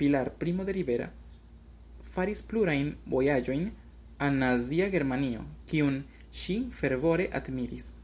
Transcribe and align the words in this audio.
Pilar 0.00 0.34
Primo 0.40 0.66
de 0.68 0.72
Rivera 0.76 1.06
faris 2.16 2.42
plurajn 2.50 2.90
vojaĝojn 3.16 3.64
al 4.28 4.38
Nazia 4.44 4.92
Germanio, 4.98 5.48
kiun 5.74 6.00
ŝi 6.44 6.60
fervore 6.84 7.34
admiris. 7.42 7.94